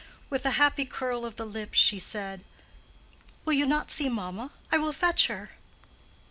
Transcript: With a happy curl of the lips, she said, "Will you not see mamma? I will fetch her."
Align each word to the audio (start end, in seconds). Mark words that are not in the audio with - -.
With 0.31 0.47
a 0.47 0.51
happy 0.57 0.85
curl 0.85 1.25
of 1.27 1.35
the 1.35 1.45
lips, 1.45 1.77
she 1.77 1.99
said, 1.99 2.43
"Will 3.45 3.53
you 3.53 3.67
not 3.67 3.91
see 3.91 4.09
mamma? 4.09 4.49
I 4.71 4.79
will 4.79 4.93
fetch 4.93 5.27
her." 5.27 5.51